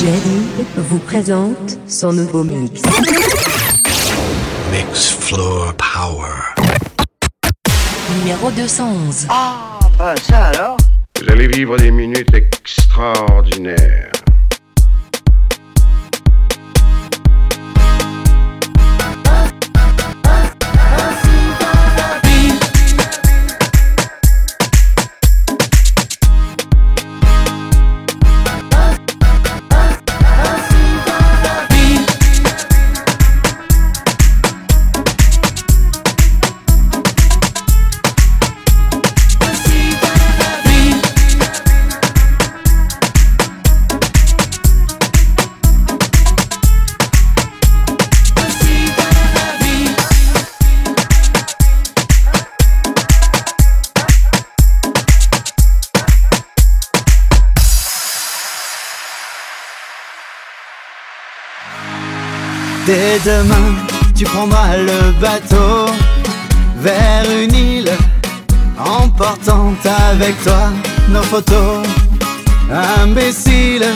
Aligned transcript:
Jerry 0.00 0.64
vous 0.78 0.98
présente 0.98 1.78
son 1.86 2.14
nouveau 2.14 2.42
mix. 2.42 2.80
Mix 4.72 5.10
Floor 5.10 5.74
Power. 5.74 6.32
Numéro 8.18 8.50
211. 8.50 9.26
Ah, 9.28 9.78
bah 9.98 10.14
ça 10.16 10.46
alors? 10.46 10.78
Vous 11.20 11.30
allez 11.30 11.48
vivre 11.48 11.76
des 11.76 11.90
minutes 11.90 12.32
extraordinaires. 12.32 14.10
Demain, 62.90 63.76
tu 64.16 64.24
prendras 64.24 64.76
le 64.76 65.12
bateau 65.20 65.92
vers 66.78 67.24
une 67.40 67.54
île, 67.54 67.90
En 68.80 69.04
emportant 69.04 69.74
avec 70.10 70.42
toi 70.42 70.70
nos 71.10 71.22
photos. 71.22 71.86
Imbécile, 73.00 73.86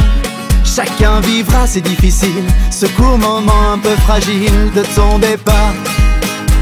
chacun 0.64 1.18
vivra, 1.22 1.66
ses 1.66 1.80
difficiles. 1.80 2.48
ce 2.70 2.86
court 2.86 3.18
moment 3.18 3.72
un 3.72 3.78
peu 3.78 3.96
fragile 4.06 4.70
de 4.76 4.82
ton 4.94 5.18
départ. 5.18 5.74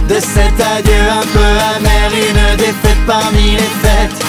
De 0.08 0.14
cet 0.14 0.58
adieu 0.58 1.05
un 1.10 1.27
peu 1.34 1.50
amer, 1.77 2.12
une 2.14 2.56
défaite 2.56 3.03
parmi 3.06 3.50
les 3.50 3.72
fêtes. 3.83 4.25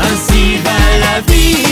Ainsi 0.00 0.58
va 0.62 0.98
la 1.00 1.20
vie. 1.22 1.67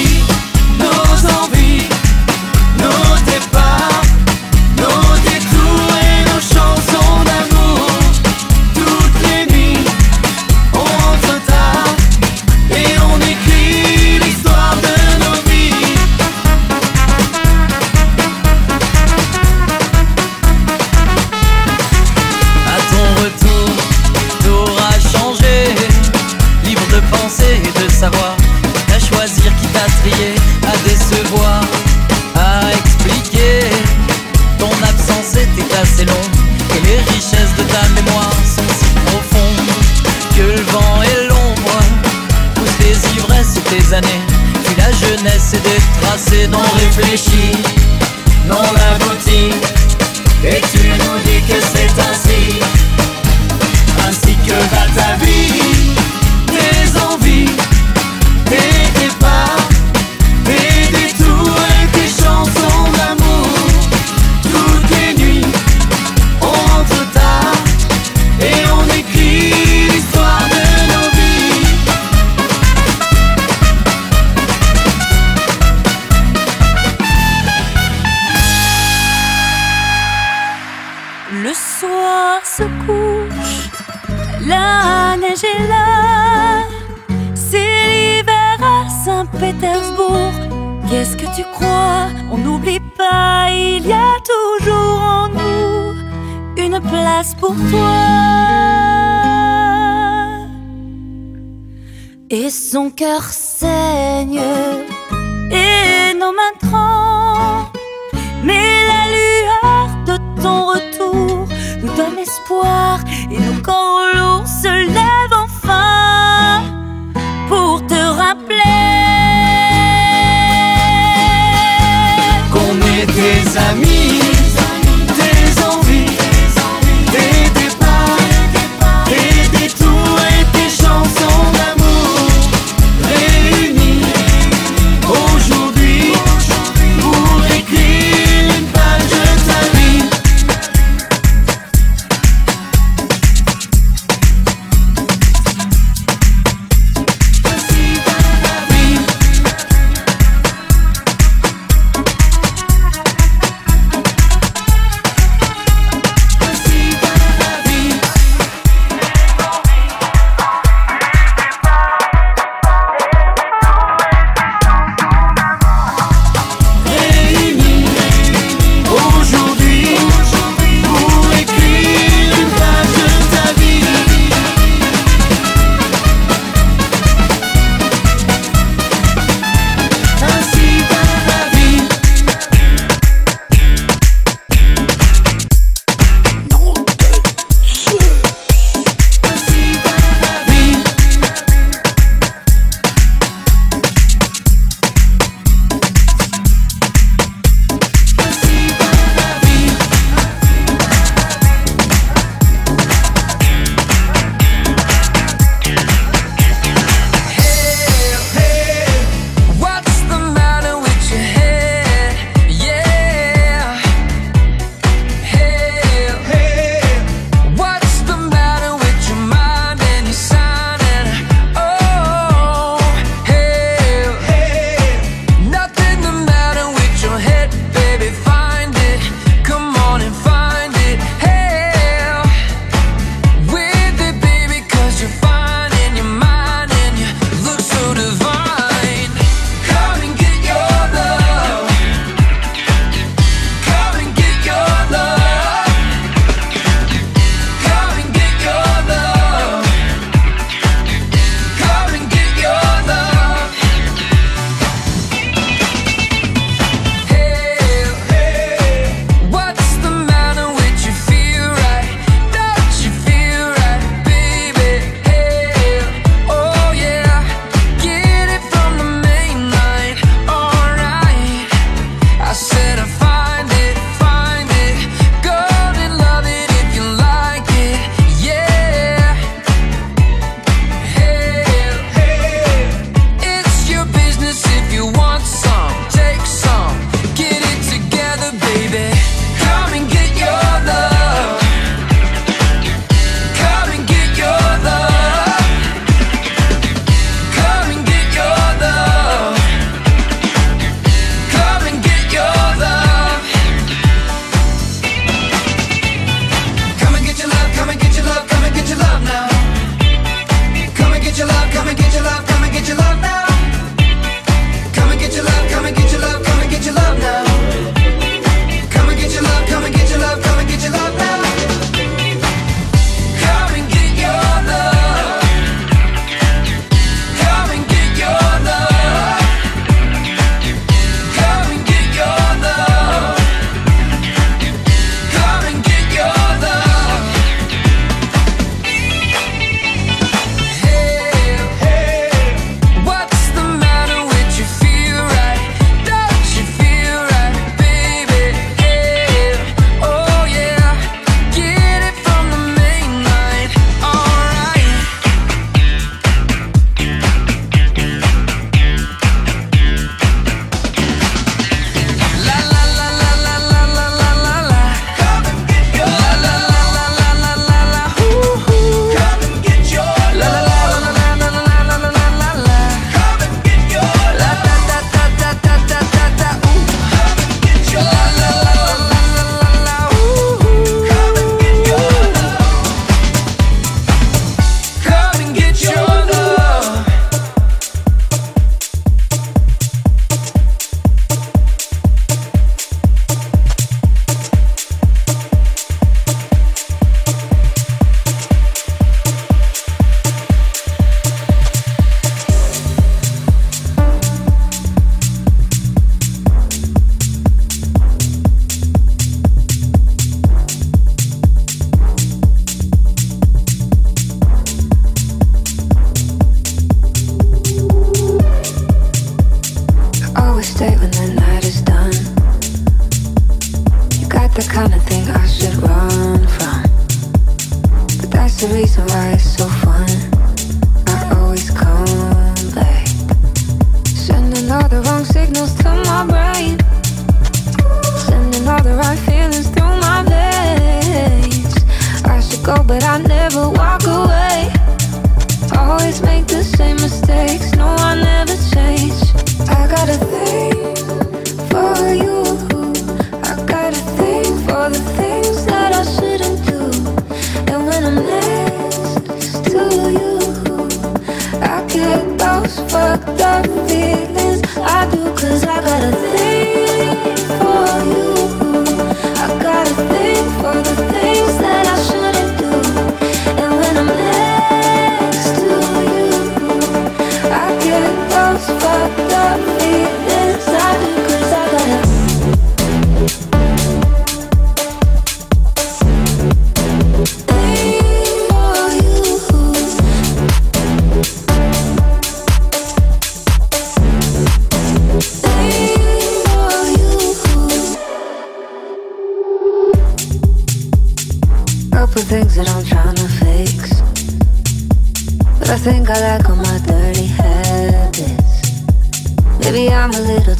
assez 46.16 46.48
non 46.48 46.58
réfléchi 46.78 47.55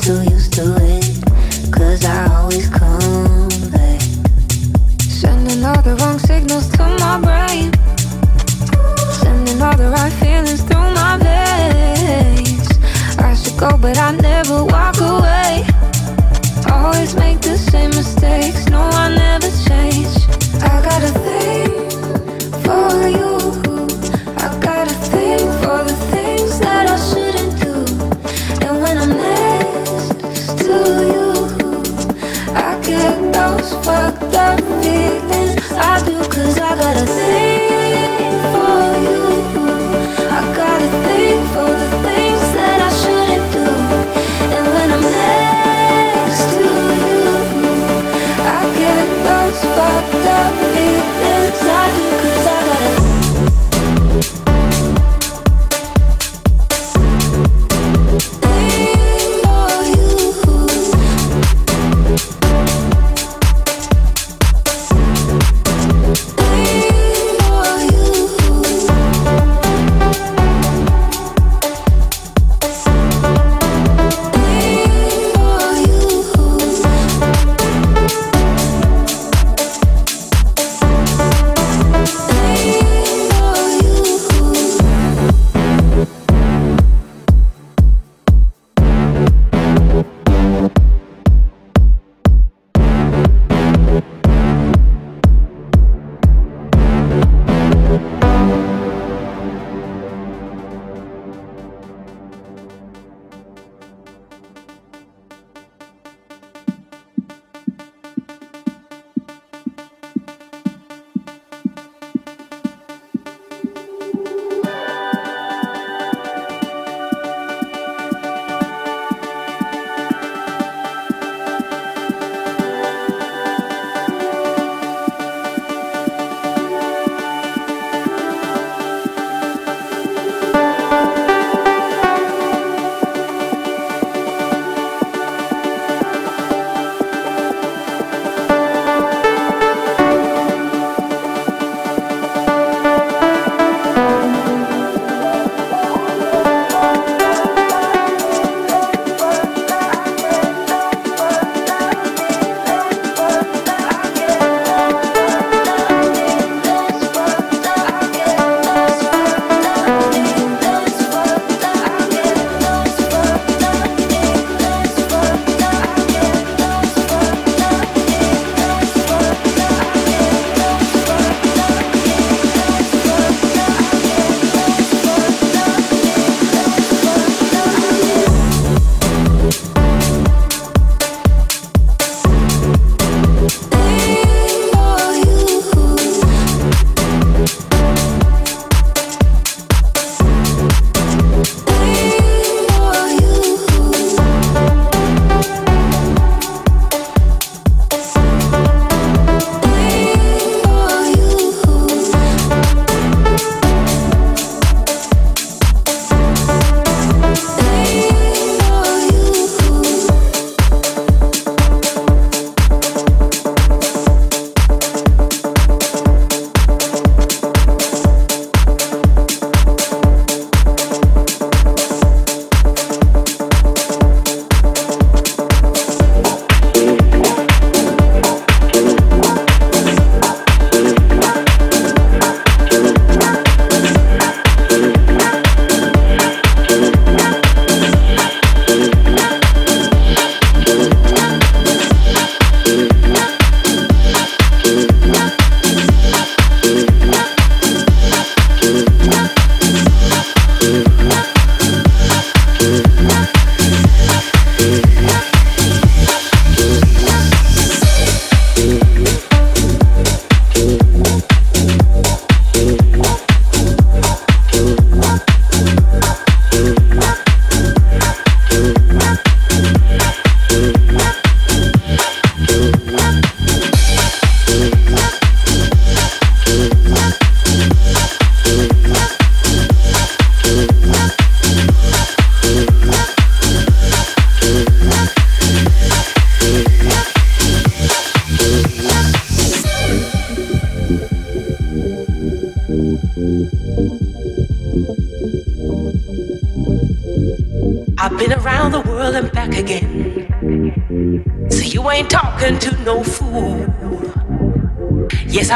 Too 0.03 0.23
used 0.23 0.53
to 0.53 0.77
it. 0.77 0.86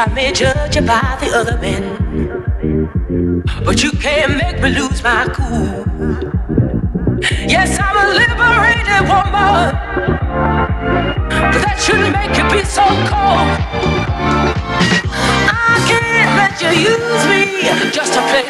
I 0.01 0.11
may 0.15 0.31
judge 0.31 0.75
you 0.75 0.81
by 0.81 1.15
the 1.21 1.29
other 1.31 1.59
men. 1.59 3.43
But 3.63 3.83
you 3.83 3.91
can't 3.91 4.35
make 4.35 4.59
me 4.59 4.69
lose 4.71 5.03
my 5.03 5.27
cool. 5.31 5.85
Yes, 7.45 7.77
I'm 7.79 7.95
a 8.01 8.07
liberated 8.17 9.01
woman. 9.05 9.77
But 11.53 11.61
that 11.61 11.77
shouldn't 11.79 12.13
make 12.17 12.35
you 12.35 12.49
be 12.49 12.65
so 12.65 12.81
cold. 13.13 13.45
I 15.53 15.77
can't 15.85 16.33
let 16.33 16.57
you 16.63 16.71
use 16.81 17.23
me 17.29 17.91
just 17.91 18.13
to 18.13 18.21
play 18.21 18.40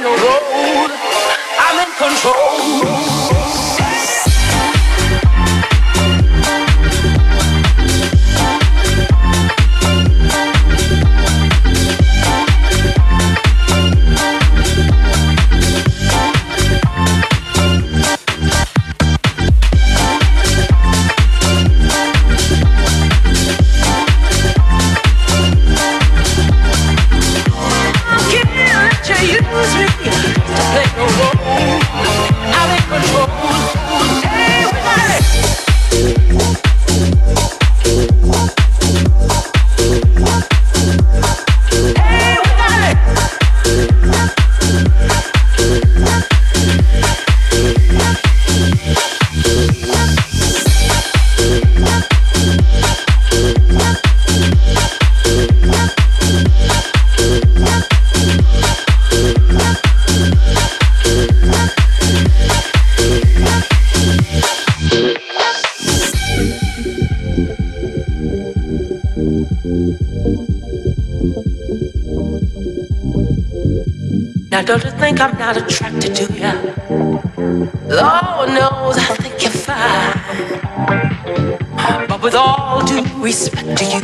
all 82.51 82.86
due 82.86 83.03
respect 83.24 83.77
to 83.79 83.86
you, 83.86 84.01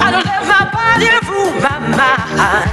I 0.00 0.06
don't 0.12 0.26
let 0.32 0.42
my 0.52 0.64
body 0.76 1.10
rule 1.28 1.52
my 1.60 1.78
mind. 2.00 2.70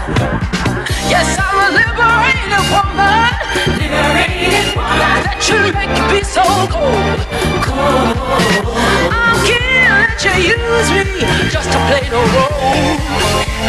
Yes, 1.12 1.38
I'm 1.40 1.58
a 1.66 1.70
liberated 1.80 2.66
woman. 2.74 3.32
Liberated 3.80 4.68
woman. 4.76 5.00
That 5.24 5.38
should 5.46 5.74
make 5.76 5.94
you 5.98 6.06
be 6.14 6.22
so 6.24 6.44
cold. 6.74 7.20
Cold. 7.68 8.18
I 9.12 9.28
can't 9.48 10.00
let 10.04 10.20
you 10.24 10.36
use 10.56 10.90
me 10.96 11.50
just 11.52 11.70
to 11.74 11.80
play 11.88 12.06
no 12.12 12.22
role. 12.36 12.56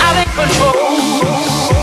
I'm 0.05 0.17
in 0.23 0.29
control. 0.39 1.78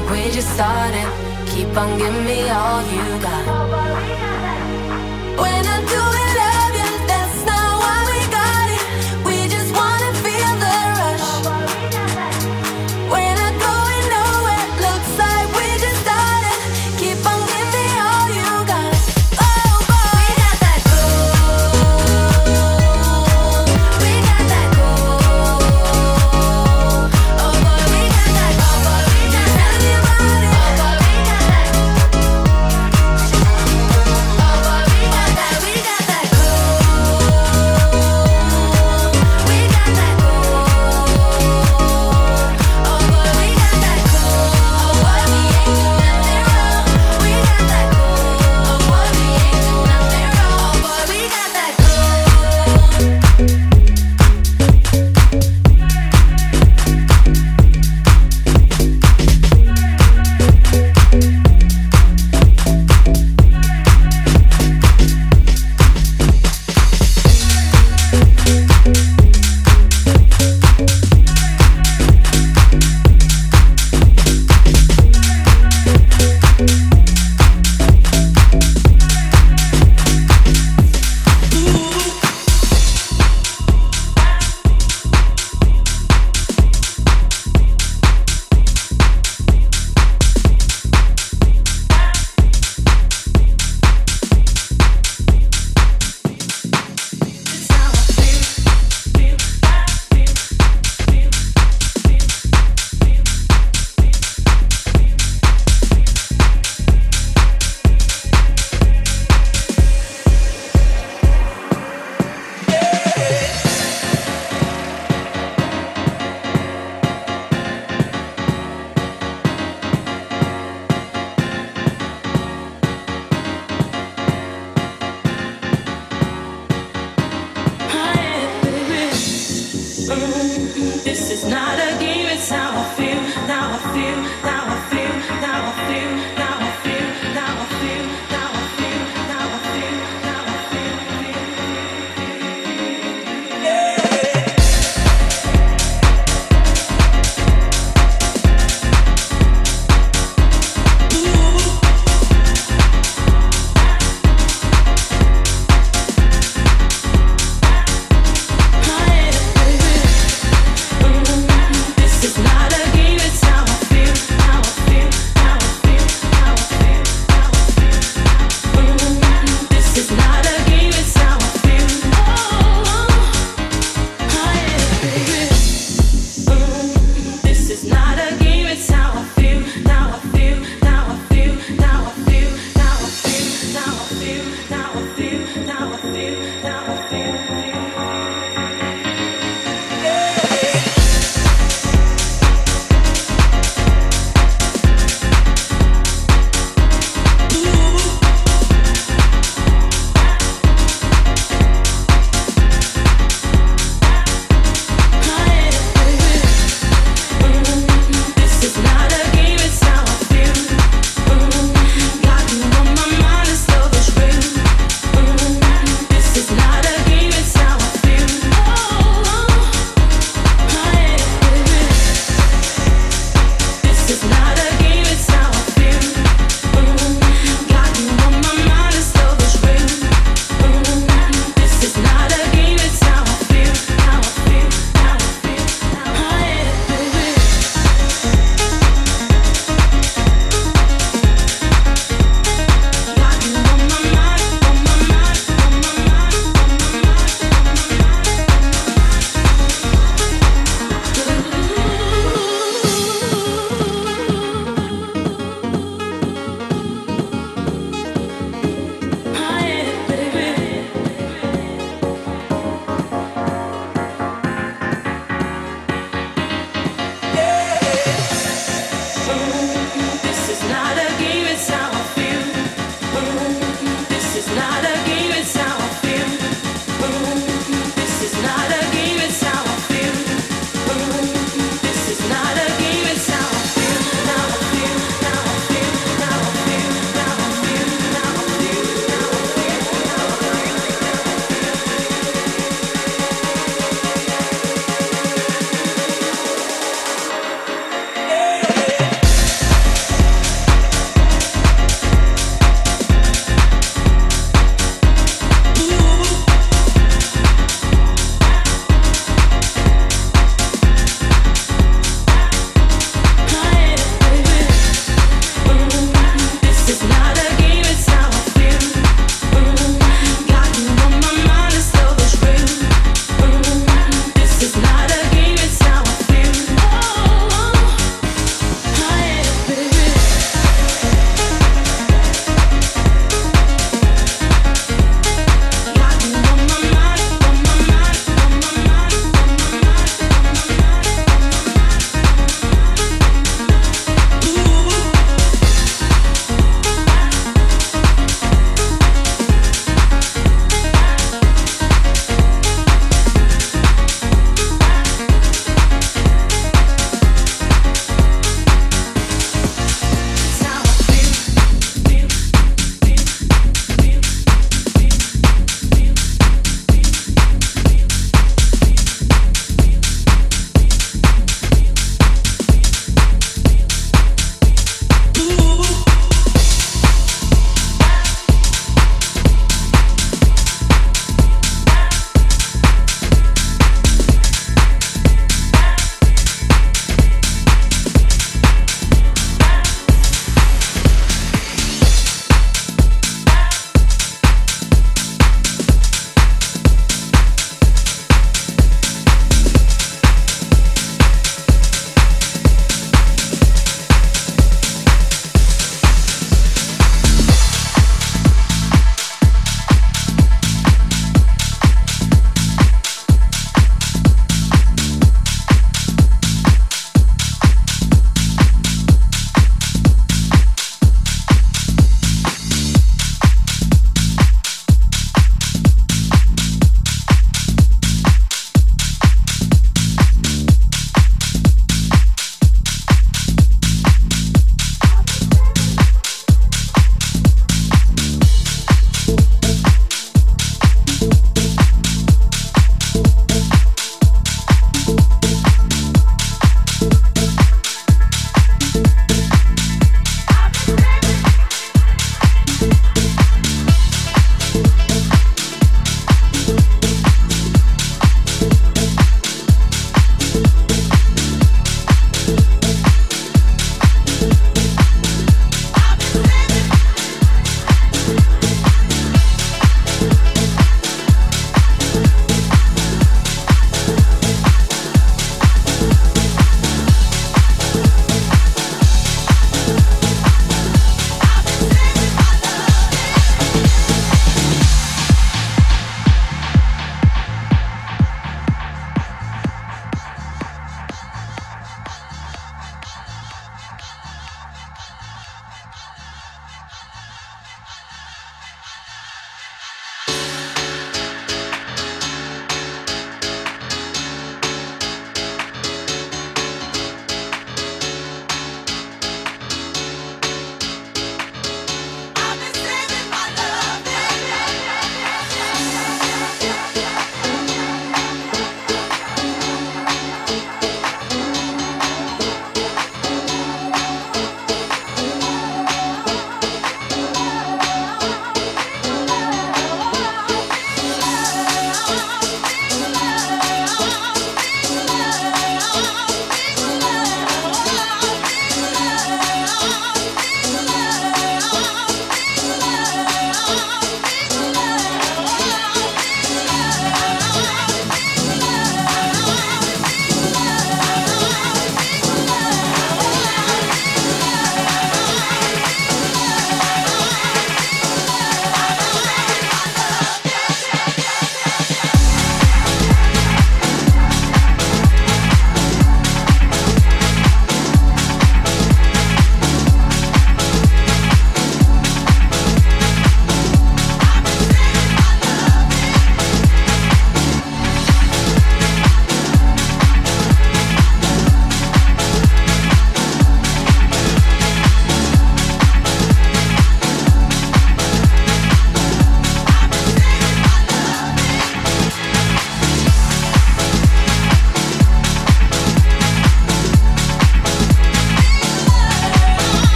like 0.00 0.10
we 0.10 0.30
just 0.32 0.52
started. 0.54 1.08
Keep 1.46 1.76
on 1.76 1.98
giving 1.98 2.24
me 2.24 2.48
all 2.50 2.82
you 2.82 3.22
got. 3.22 4.29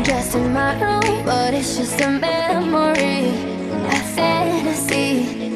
I'm 0.00 0.06
dressed 0.06 0.34
in 0.34 0.50
my 0.54 0.72
room, 0.80 1.26
but 1.26 1.52
it's 1.52 1.76
just 1.76 2.00
a 2.00 2.08
memory, 2.08 3.36
a 3.84 4.00
fantasy. 4.16 5.52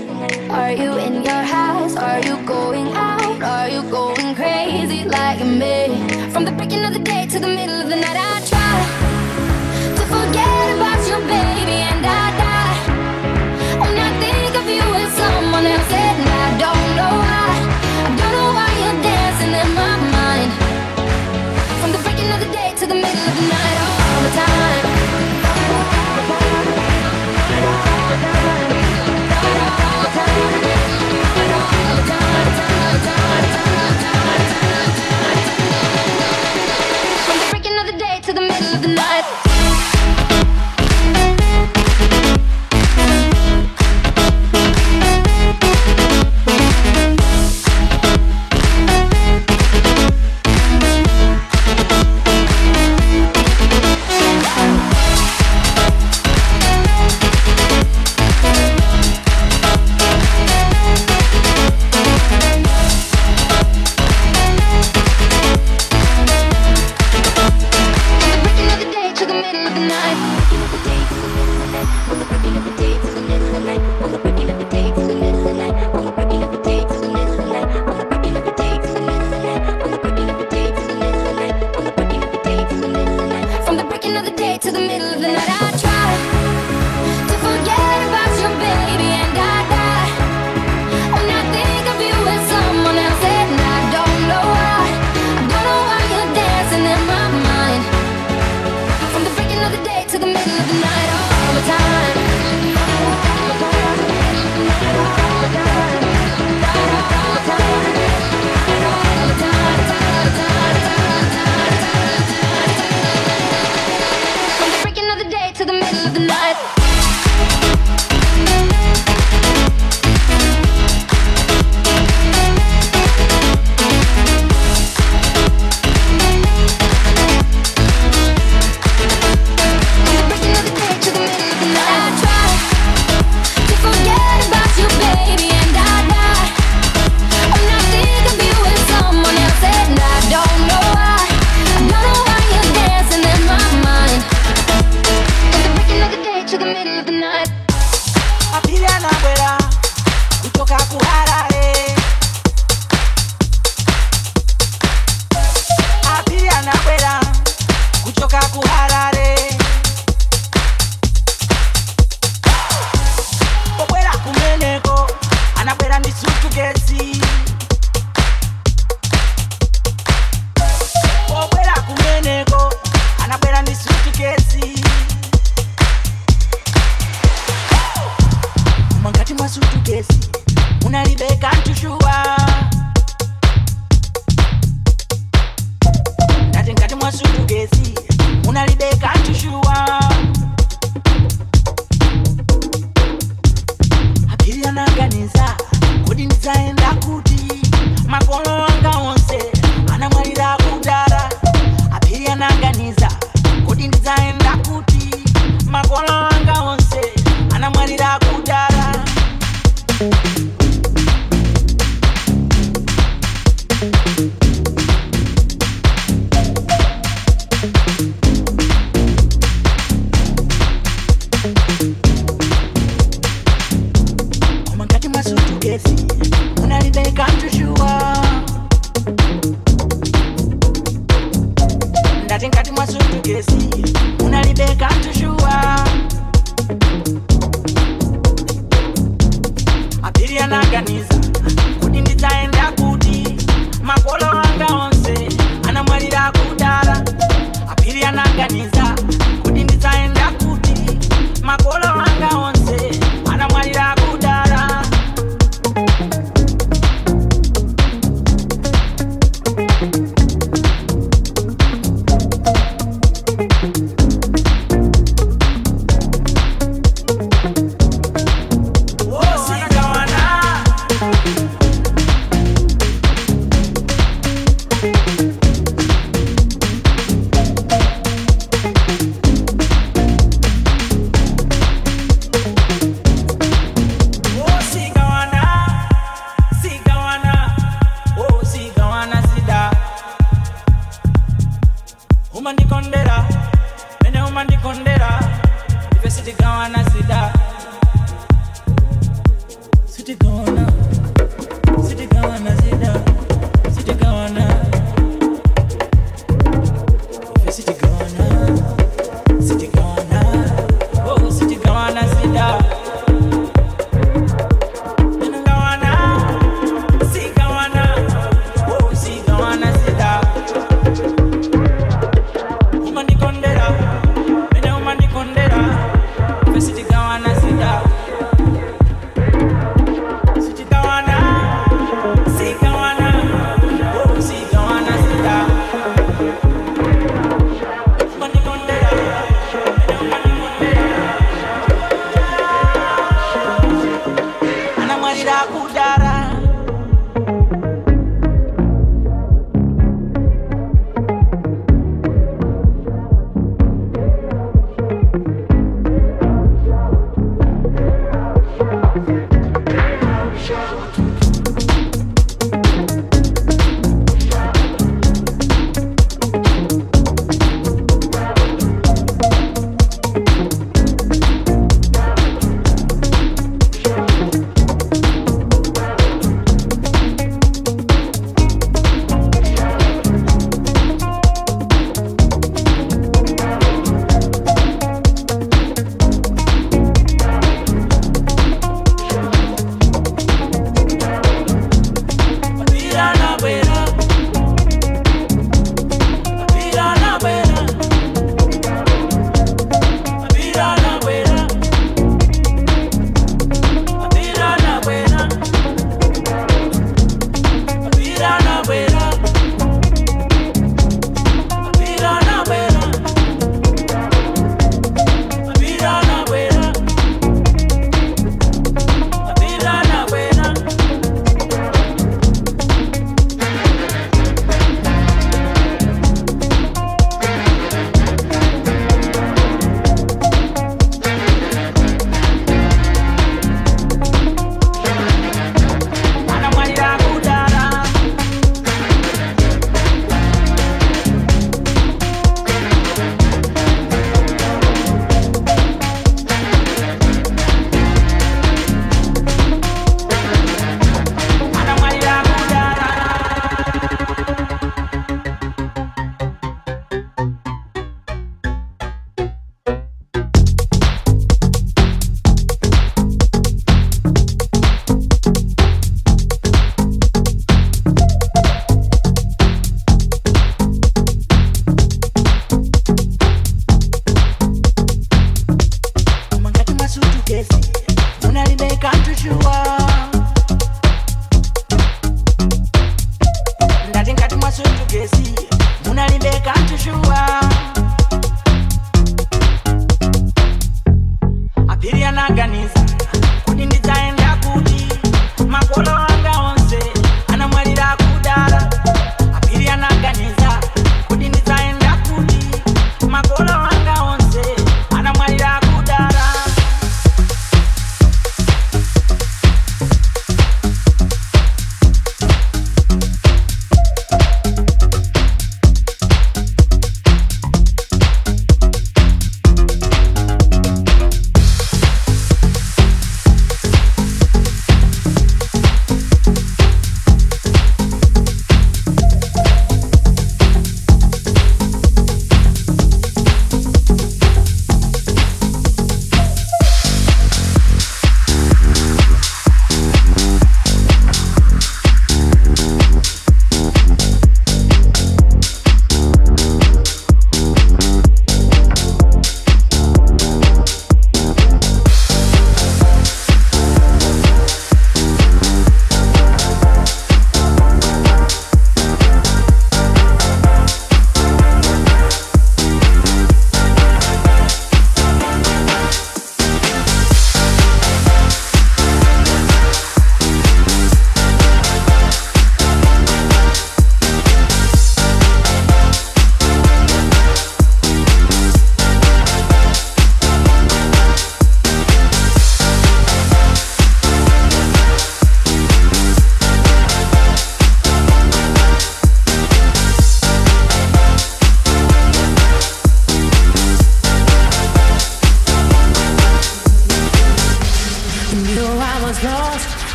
Are 0.51 0.71
you 0.71 0.99
in 0.99 1.25
your 1.25 1.45
house? 1.57 1.97
Are 1.97 2.21
you 2.21 2.37
going 2.45 2.89
out? 2.89 3.43
Are 3.43 3.71
you 3.71 3.83
going 3.91 4.35
crazy 4.35 5.05
like 5.05 5.41
me? 5.41 5.97
From 6.29 6.45
the 6.45 6.53
beginning 6.53 6.85
of 6.85 6.93
the 6.93 6.99
day 6.99 7.27
to 7.27 7.41
the 7.41 7.49
middle 7.49 7.84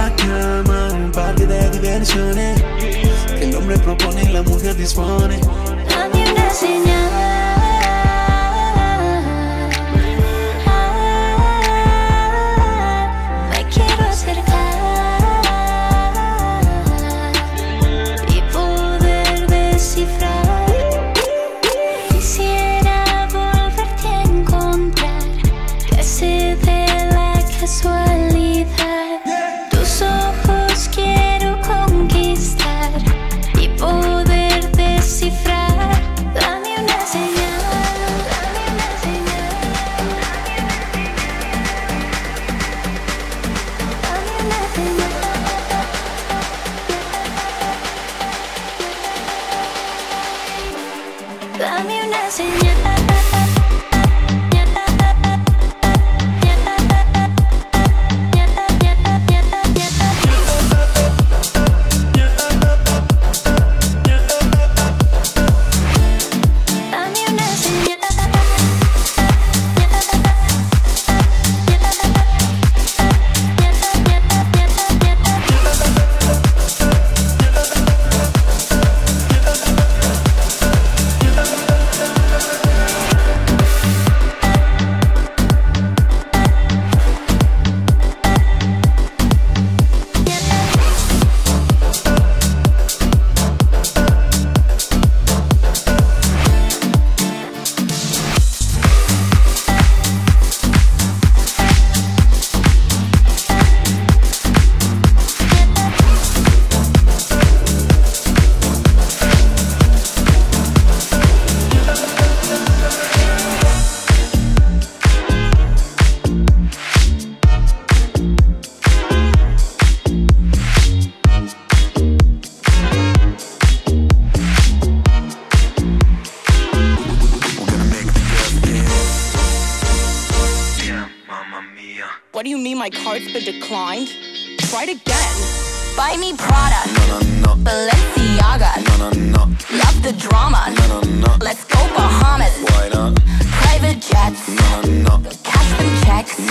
la 0.00 0.16
cama, 0.16 0.88
un 0.92 1.12
parque 1.12 1.46
de 1.46 1.70
diversiones. 1.70 2.62
El 3.40 3.54
hombre 3.54 3.78
propone 3.78 4.22
y 4.22 4.28
la 4.28 4.42
mujer 4.42 4.74
dispone. 4.76 5.38
Dame 5.88 6.32
una 6.32 6.50
señal. 6.50 7.19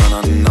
na 0.10 0.22
na 0.22 0.34
na. 0.43 0.48